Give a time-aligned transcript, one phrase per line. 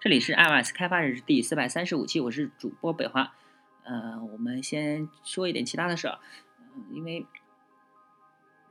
[0.00, 3.34] 这里是 iOS 开发日第四百三十五期，我是主播北华。
[3.82, 6.20] 呃，我们先说一点其他的事儿，
[6.92, 7.26] 因为，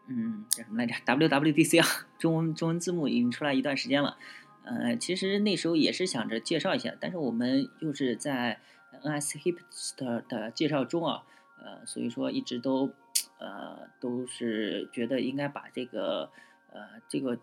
[0.07, 4.17] 嗯，叫什么来着？WWDC 啊，中文中文字幕已经出来一段时间了。
[4.63, 8.61] 呃，其实那时候也是想着介绍一下，但是我们又是在
[9.03, 11.23] NSHipster 的介绍中啊，
[11.61, 12.93] 呃，所以说一直都
[13.39, 16.31] 呃都是觉得应该把这个
[16.71, 17.37] 呃这个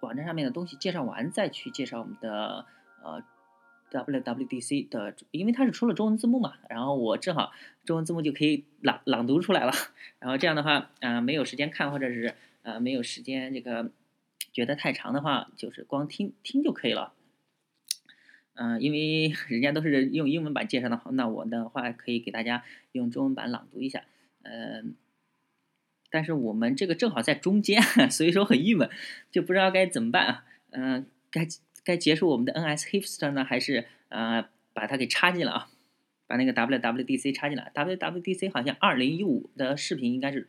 [0.00, 2.66] 网站上面的东西介绍完，再去介绍我们的。
[3.02, 3.22] 呃
[3.90, 7.52] ，WWDC 的，因为它是出了中文字幕嘛，然后我正好
[7.84, 9.72] 中文字幕就可以朗朗读出来了，
[10.20, 13.90] 然后这样的话，呃，没有时间看或者是呃没有时间这个
[14.52, 17.14] 觉得太长的话，就是光听听就可以了。
[18.54, 24.02] 嗯，因为 人家都是用英文版介绍的，那我的话可以给大家用中文版朗读一下。
[24.42, 24.96] 嗯，
[26.10, 27.80] 但是我们这个正好在中间，
[28.10, 28.90] 所以说很郁闷，
[29.30, 30.44] 就不知道该怎么办啊。
[30.70, 31.46] 嗯，该。
[31.88, 35.70] 该结束我们的 NSHipster 呢，还是呃把它给插进了啊？
[36.26, 37.72] 把那个 WWDC 插进来。
[37.74, 40.46] WWDC 好像2015的视频应该是，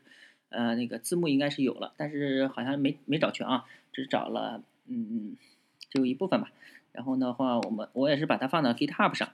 [0.49, 5.37] 呃那个字幕应该是有了，但是好像没没找全啊，只找了嗯
[5.89, 6.51] 就一部分吧。
[6.91, 9.31] 然后的话，我们我也是把它放到 GitHub 上，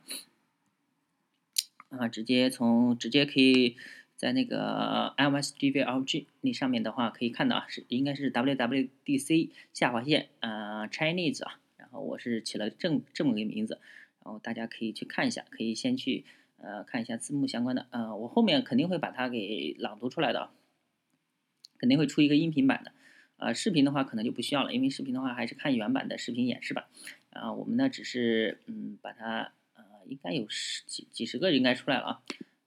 [1.89, 3.77] 啊直接从直接可以
[4.15, 11.59] 在那个 MSDVLG 那上面的话可以看到啊，是应该是 WWDC 下划线呃 Chinese 啊。
[11.99, 13.79] 我是起了这这么个名字，
[14.23, 16.25] 然后大家可以去看一下，可以先去
[16.57, 20.49] 呃看一下字幕相关的，呃，我后面肯定会把它给朗读出来的，
[21.77, 22.91] 肯定会出一个音频版的，
[23.37, 26.87] 呃，视频的话可能就不需要了，因为视频的话还是看原版的视频演示吧，
[27.31, 32.21] 啊，我们呢只是嗯把它呃应该有十几几十个应该出来了啊，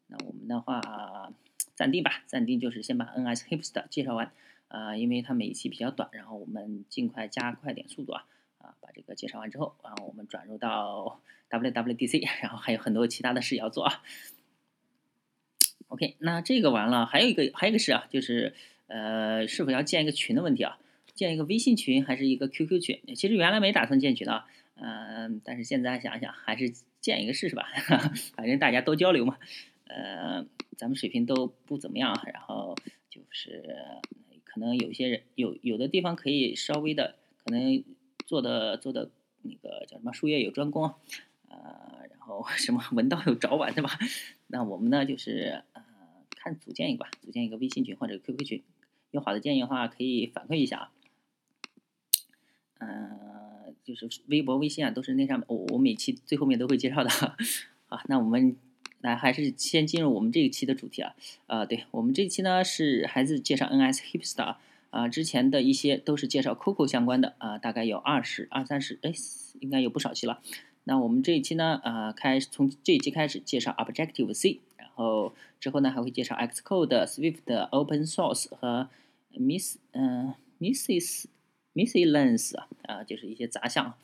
[0.07, 1.33] 那我们的话
[1.75, 4.33] 暂定吧，暂定就是先把 NSHipster 介绍完，
[4.69, 8.27] 啊，因为它每一期比较短，然后我们尽快加快点速度啊。
[8.81, 14.03] 把这个介绍完之后，然后我们转入到 WWDC， 然后还有很多其他的事要做啊。
[15.89, 18.55] OK，那这个完了，还有一个还有一个事啊，就是
[18.89, 20.79] 呃，是否要建一个群的问题啊？
[21.15, 23.01] 建一个微信群还是一个 QQ 群？
[23.17, 26.71] 其实原来没打算建群的，嗯，但是现在想想还是
[27.01, 27.65] 建一个试试吧，
[28.37, 29.39] 反正大家都交流嘛。
[29.87, 30.45] 呃，
[30.77, 32.77] 咱们水平都不怎么样，然后
[33.09, 33.77] 就是
[34.45, 37.83] 可能有些人有有的地方可以稍微的可能。
[38.29, 40.85] 做的做的那个叫什么术业有专攻，
[41.49, 43.99] 呃，然后 什么文道有早晚，对吧？
[44.49, 45.83] 那我们呢就是呃
[46.37, 48.63] 看组建一个吧，组建一个微信群或者 QQ 群，
[49.13, 50.93] 有好的建议的话可以反馈一下啊。
[52.81, 57.09] 嗯，就是微博、微信啊，都是那上面，我我每期最后面都会介绍的。
[57.89, 58.59] 好，那我们
[59.01, 61.15] 来还是先进入我们这一期的主题啊。
[61.47, 64.57] 呃，对我们这一期呢是孩子介绍 NSHipster。
[64.91, 69.13] 啊，之前的一些都是介绍 Coco 相关的啊，大概有二十二三十，哎，
[69.61, 70.41] 应该有不少期了。
[70.85, 78.89] 那我们这一期呢，啊，开从这一期开始介绍 Objective C，然后之后呢还会介绍 Xcode、Swift、Open Source 和
[79.33, 81.27] Miss 嗯 Mrs
[81.75, 83.95] Miscellaneous 啊，啊，就是一些杂项。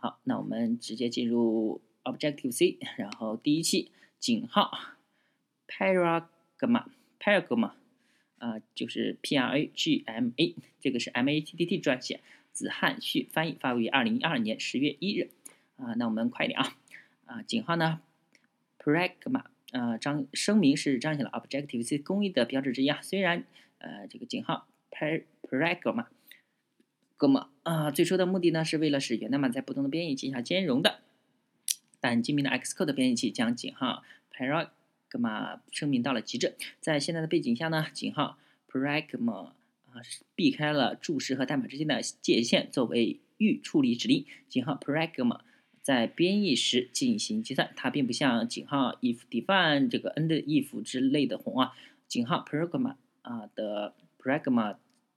[0.00, 4.72] 好，那我们直接进入 Objective C，然后第一期井号
[5.68, 6.84] Paragma
[7.20, 7.79] Paragma。
[8.40, 12.20] 啊，就是 P R A G M A，这个是 M A T T T 撰写，
[12.52, 15.30] 子汉旭翻译，发布于二零一二年十月一日。
[15.76, 16.76] 啊，那我们快点啊！
[17.24, 18.02] 啊，井号呢
[18.78, 23.00] ？Pragma，呃，张声明是彰显了 Objective C 工艺的标志之一啊。
[23.00, 23.44] 虽然
[23.78, 26.06] 呃，这个井号 Pragma，
[27.16, 31.00] 哥们啊，最初的目的呢是为了使源代码在不同的编译器下兼容的，
[31.98, 34.02] 但精明的 Xcode 编译器将井号
[34.32, 34.70] pragma。
[35.10, 38.38] Pragma 声明到了极致，在现在的背景下呢，井号
[38.70, 39.46] Pragma
[39.86, 40.00] 啊
[40.34, 44.24] 避开了注释和代码之间的界限，作为预处理指令。
[44.48, 45.40] 井号 Pragma
[45.82, 51.72] 在编译时进行计算，它并不像井号 if-define 这个 end-if 之类的宏啊。
[52.06, 54.76] 井号 Pragma 啊的 Pragma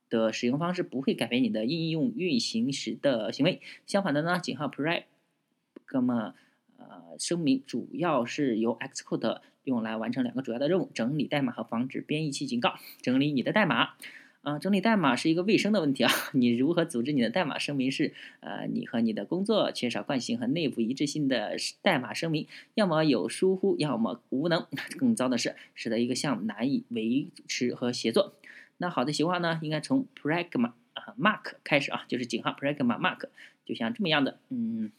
[0.10, 3.62] 的使用方式不会改变你的应用运行时的行为。
[3.86, 6.34] 相反的呢，井号 Pragma
[6.78, 12.76] 呃声明主要是由 Xcode 用来完成两个主要的任务：整理代码和防止编译器警告。
[13.02, 13.94] 整理你的代码，
[14.42, 16.12] 啊，整理代码是一个卫生的问题啊。
[16.34, 22.46] 你如何组织你的代码声明是，呃，你和你的工作缺少惯性和内部一致性的代码声明，
[22.76, 24.68] 要么有疏忽，要么无能。
[24.98, 28.34] 更糟的是，使得一个项目难以维持和协作。
[28.78, 33.30] 那好的习惯呢，应该从 Pragma 啊 Mark 开始啊，就是井号 Pragma Mark，
[33.66, 34.92] 就像这么样的，嗯，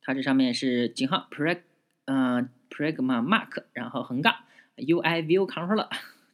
[0.00, 1.62] 它这上面是井号 Prag。
[2.10, 2.48] 嗯
[2.78, 4.36] ，Pragma Mark，然后横杠
[4.76, 5.88] UI View Controller，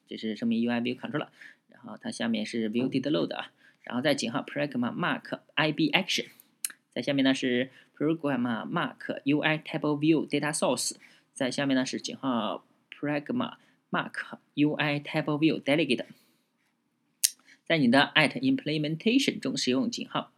[0.06, 1.28] 这是声明 UI View Controller，
[1.68, 3.50] 然后它下面是 View Did Load 啊，
[3.82, 6.26] 然后再井号 Pragma Mark IB Action，
[6.90, 10.96] 在下面呢是 Pragma Mark UI Table View Data Source，
[11.32, 13.54] 在下面呢是井号 Pragma
[13.90, 16.04] Mark UI Table View Delegate。
[17.64, 20.33] 在你的 at implementation 中使用井号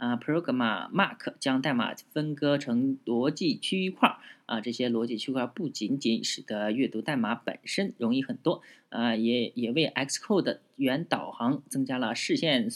[0.00, 4.16] 啊 Pragma Mark 将代码分割成逻辑区块
[4.46, 12.70] 啊，这些逻辑区块不仅仅使得阅读代码本身容易很多啊，也也为 Xcode 原导航增加了视线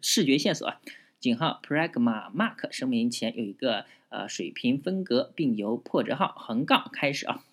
[0.00, 0.80] 视觉线索啊。
[1.18, 7.44] 井号 Pragma Mark 声明前有一个呃水平分隔，并由破折号横杠开始啊。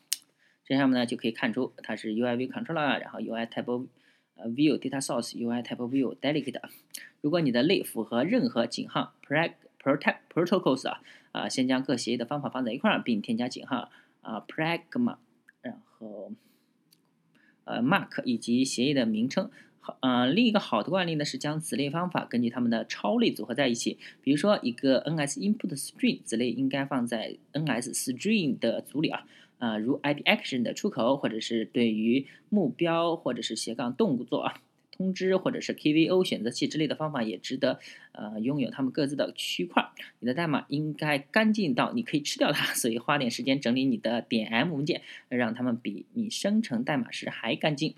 [0.63, 3.87] 这下面呢就可以看出它是 UIV Controller，然后 UI Table
[4.37, 6.61] 呃 View Data Source UI Type View Delegate。
[7.21, 9.53] 如果你的类符合任何井号 prot
[10.33, 11.01] Protocols 啊
[11.31, 13.89] 啊，先将各协议的方法放在一块儿，并添加井号
[14.21, 15.17] 啊 Pragma，
[15.61, 16.31] 然后
[17.63, 19.49] 呃 Mark 以及协议的名称。
[19.79, 23.97] 好呃，另一个好的惯例呢是将子类方法根据它们的超类组合在一起。
[24.21, 29.25] 比如说，一个 NS input string 子类应该放在 NS string 的组里啊。
[29.57, 34.61] 啊，如 ID Action 的出口，或者是对于目标或者是斜杠动作啊
[34.91, 37.79] 通知，或者是 KVO 选择器之类的方法，也值得
[38.13, 39.89] 呃拥有它们各自的区块。
[40.19, 47.93] 你的代码应该干净到你可以吃掉它，所以花点时间整理你的点 M 文件，让它们比你生成代码时还干净。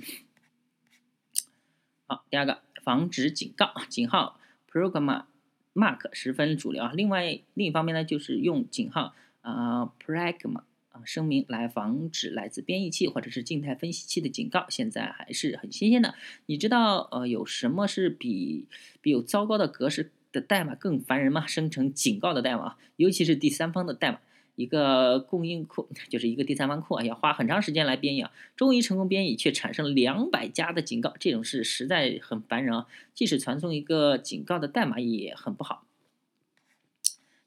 [2.07, 4.39] 好，第二个防止警告井号
[4.69, 5.25] Pragma
[5.73, 6.91] Mark 十分主流啊。
[6.93, 10.63] 另外另一方面呢，就是用井号啊 Pragma
[11.05, 16.15] 声明来防止来自编译器或者是静态分析器的警告，现在还是很新鲜的。
[16.45, 18.67] 你知道呃有什么是比
[19.01, 21.47] 比有糟糕的格式的代码更烦人吗？
[21.47, 24.19] 生成警告的代码，尤其是第三方的代码。
[24.55, 32.85] 一个供应库 就是一个第三方库啊，要花很长时间来编译啊，终于成功编译，却产生了两百家的警告，这种事实在很烦人啊。
[33.13, 35.85] 即使传送一个警告的代码也很不好。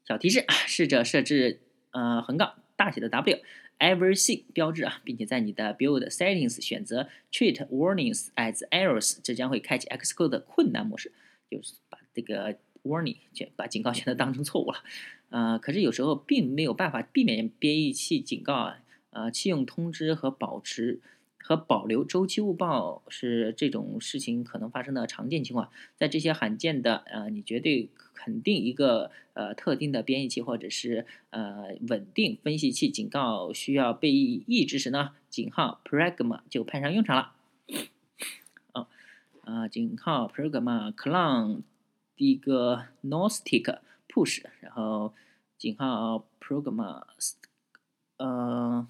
[0.07, 1.61] 小提示：试着设置
[1.91, 3.39] 呃横杠大写的 W
[3.79, 11.13] everything 标志啊，并且在你的 build settings 选择 treat warnings as errors，这将会开启 Xcode 的困难模式，
[11.49, 14.83] 就是把这个 warning 选把警告选择当成错误了。
[15.29, 18.79] 呃，可是有时候并没有办法避免编译器警告啊，
[19.11, 20.99] 呃，弃用通知和保持
[21.43, 25.69] 和保留周期误报是这种事情可能发生的常见情况。
[25.95, 37.33] 在这些罕见的呃，你绝对肯定一个呃特定的编译器或者是呃稳定分析器警告需要被抑制时呢，井号 Pragma 就派上用场了。
[38.71, 38.87] 哦，
[39.41, 41.61] 啊，井号 Pragma clone
[42.15, 45.13] 第一个 Gnostic push，然后。
[45.55, 47.03] 井号 Pragma，
[48.17, 48.85] 呃，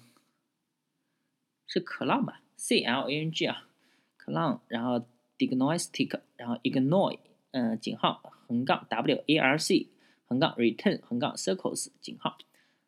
[1.68, 3.68] 是 clone 吧，C L A N G 啊
[4.18, 5.04] ，clone，然后
[5.36, 7.18] diagnostic，然后 ignore，
[7.50, 9.88] 嗯，井号横杠 W A R C
[10.24, 12.38] 横杠 return 横杠 circles 井号，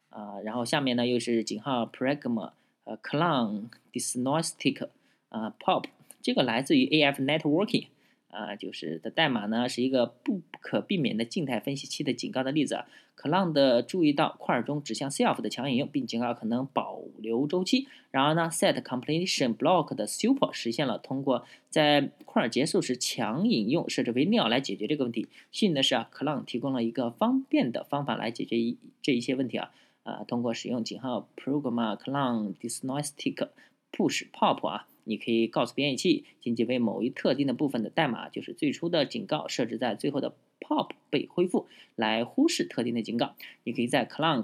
[0.08, 2.52] 啊，然后下面呢又是井号 Pragma，
[2.84, 4.88] 呃，clone diagnostic，
[5.28, 5.84] 啊，pop，
[6.23, 7.88] 这个来自于 A F networking。
[8.28, 12.87] 啊，就是的代码呢是一个不可避免的静态分析器的警告的例子啊。
[13.17, 17.88] clone 的注意到块中指向 self 的强引用，并警告可能保留周期。
[18.11, 25.28] 然而呢，set completion block 的 super 实现了通过在块结束时强引用设置为 nil 来解决这个问题。
[25.50, 29.70] 幸运的是啊，clone 提供了一个方便的方法来解决一这一些问题啊。
[30.02, 33.49] 啊，通过使用井号 Pragma clone diagnostic
[33.90, 34.87] push pop 啊。
[35.08, 43.36] 你可以告诉编译器，仅仅为某一特定的部分的代码，就是最初的警告设置在最后的 pop 被恢复，来忽视特定的警告。
[43.62, 44.42] 你可以在 clone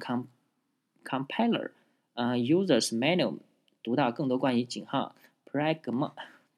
[1.04, 1.72] compiler
[2.14, 3.38] 呃 users manual
[3.82, 5.16] 读到更多关于井号
[5.50, 6.12] pragma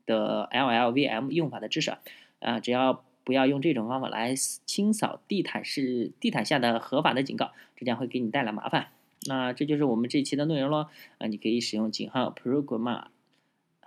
[0.04, 1.96] 的 LLVM 用法的知识。
[2.40, 4.34] 啊，只要不要用这种方法来
[4.66, 8.88] 清扫地毯式地毯下的合法的警告，这将会给你带来麻烦。
[9.26, 10.88] 那这就是我们这期的内容喽。
[11.16, 13.13] 啊，你可以使用井号 pragma。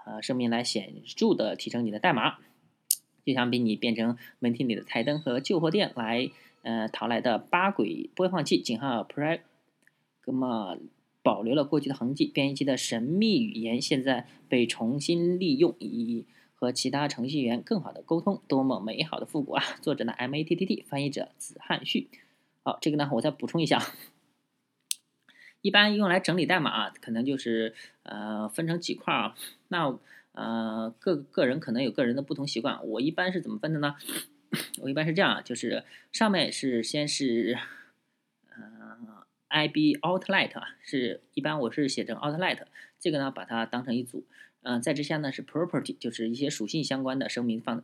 [0.07, 2.37] 呃，声明来显著的提升你的代码，
[3.25, 10.79] 就像比你变成门厅里的台灯和旧货店来呃淘来的八轨播放器井号 Pragma
[11.21, 12.25] 保留了过去的痕迹。
[12.25, 18.41] 编译器的神秘语言现在被重新利用，以和其他程序员更好的沟通。
[18.47, 19.63] 多么美好的复古啊！
[19.81, 22.07] 作者呢？M A T T T，翻译者子汉旭。
[22.63, 23.83] 好，这个呢，我再补充一下。
[25.67, 29.35] 一般用来整理代码，啊可能就是呃分成几块啊。
[29.67, 29.93] 那
[30.31, 32.87] 呃个个人可能有个人的不同习惯。
[32.87, 33.97] 我一般是怎么分的呢？
[34.79, 35.83] 我一般是这样，就是
[36.13, 37.57] 上面是先是
[38.55, 42.59] 呃 IB Outlet 啊，是一般我是写成 Outlet，
[42.97, 44.25] 这个呢把它当成一组。
[44.61, 47.83] 嗯，在之下呢是 Property，就是一些属性相关的声明放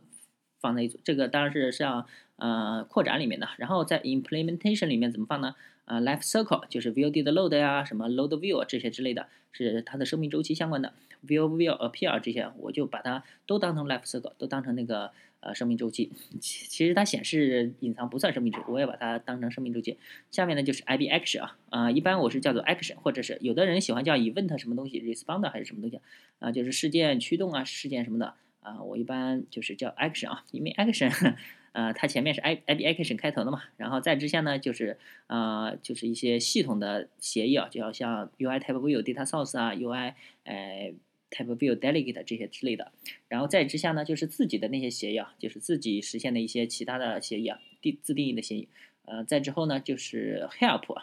[0.63, 0.97] 放在一组。
[1.03, 3.47] 这个当然是像呃扩展里面的。
[3.57, 5.53] 然后在 implementation 里面怎么放呢？
[5.85, 10.93] 啊，life cycle 就是 view did load 呀，什么 load view 这些之类的，是它的生命周期相关的。
[11.27, 16.09] view view appear 这些，我就把它都当成 life cycle，都当成那个呃生命周期。
[16.39, 19.97] 其其实它显示隐藏不算生命周期，我也把它当成生命周期。
[20.31, 25.99] 下面呢就是 IB action 啊，啊，一般我是叫做 action，或者是有的人喜欢叫 event 什么东西，respond 还是什么东西
[26.39, 31.11] 啊，就是事件驱动啊，事件什么的啊，我一般就是叫 action 啊，因为 action。
[31.73, 40.93] 呃，它前面是 i i b action 开头的嘛，然后再之下呢，就是呃，就是一些系统的协议啊，就要像 UI type view data source 啊，UI 呃
[41.31, 42.91] type view delegate 这些之类的，
[43.27, 48.67] 然后再之下呢，就是自己的那些协议啊，就是自己实现的一些其他的协议啊，定自定义的协议，
[49.05, 51.01] 呃，再之后呢，就是 help，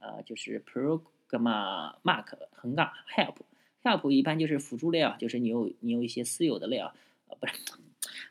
[0.00, 3.34] 呃，就是 program mark 横杠 Help
[3.86, 6.92] cap 一般就是辅助类啊，就是你有你有一些私有的类啊，
[7.40, 7.52] 不是。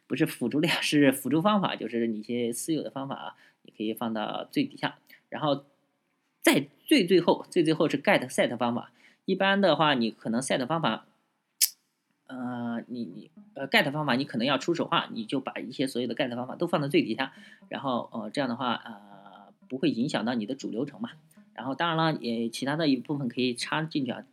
[0.07, 5.65] 不是辅助类，是辅助方法，就是你一些私有的方法啊，你可以放到最底下，然后
[6.41, 8.91] 在最最后，最最后是 get set 方法。
[9.25, 11.07] 一般的话，你可能 set 方法，
[12.27, 17.33] 呃，你你呃 get 方法，你可能要出手话，你就把一些所有的 get 方法都放到最底下，
[17.67, 21.09] 然后呃这样的话呃不会影响到你的主流程嘛。
[21.53, 24.24] 然后当然了，也其他的一部分可以插进去啊，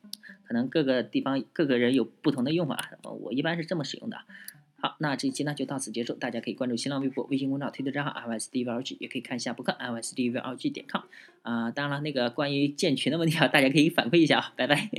[0.52, 2.90] 可能各个地方各个人有不同的用法，
[3.23, 4.18] 我一般是这么使用的。
[4.78, 6.12] 好，那这一期呢就到此结束。
[6.12, 11.04] 大家可以关注新浪微博、微信公众号、推特账号 @ISDVLG，也可以看一下博客 @ISDVLG 点 com。
[11.40, 14.52] 啊，当然了，那个关于建群的问题啊，大家可以反馈一下啊。
[14.54, 14.90] 拜拜。